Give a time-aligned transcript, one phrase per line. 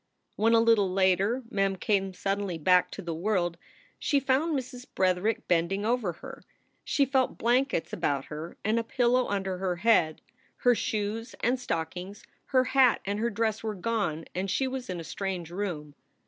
[0.35, 3.55] When, a little later, Mem came suddenly back to the world,
[3.99, 4.87] she found Mrs.
[4.95, 6.41] Bretherick bending over her.
[6.83, 10.21] She felt blankets about her and a pillow under her head.
[10.57, 14.25] Her SOULS FOR SALE 23 shoes and stockings, her hat and her dress, were gone,
[14.33, 15.93] and she was in a strange room.